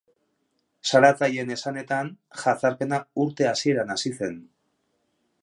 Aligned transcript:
Salatzaileen 0.91 1.51
esanetan, 1.55 2.09
jazarpena 2.45 3.01
urte 3.27 3.51
hasieran 3.53 3.95
hasi 3.99 4.15
zen. 4.23 4.43